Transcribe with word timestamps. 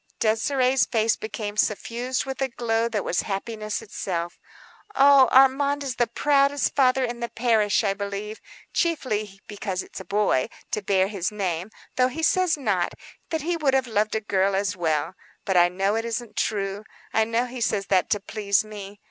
Désirée's 0.19 0.87
face 0.87 1.15
became 1.15 1.55
suffused 1.55 2.25
with 2.25 2.41
a 2.41 2.47
glow 2.47 2.89
that 2.89 3.03
was 3.05 3.21
happiness 3.21 3.83
itself. 3.83 4.39
"Oh, 4.95 5.27
Armand 5.31 5.83
is 5.83 5.97
the 5.97 6.07
proudest 6.07 6.75
father 6.75 7.05
in 7.05 7.19
the 7.19 7.29
parish, 7.29 7.83
I 7.83 7.93
believe, 7.93 8.41
chiefly 8.73 9.39
because 9.45 9.83
it 9.83 9.91
is 9.93 9.99
a 9.99 10.05
boy, 10.05 10.49
to 10.71 10.81
bear 10.81 11.07
his 11.07 11.31
name; 11.31 11.69
though 11.97 12.07
he 12.07 12.23
says 12.23 12.57
not,—that 12.57 13.41
he 13.43 13.55
would 13.57 13.75
have 13.75 13.85
loved 13.85 14.15
a 14.15 14.21
girl 14.21 14.55
as 14.55 14.75
well. 14.75 15.13
But 15.45 15.55
I 15.55 15.69
know 15.69 15.93
it 15.93 16.05
isn't 16.05 16.35
true. 16.35 16.83
I 17.13 17.23
know 17.23 17.45
he 17.45 17.61
says 17.61 17.85
that 17.89 18.09
to 18.09 18.19
please 18.19 18.65
me. 18.65 18.99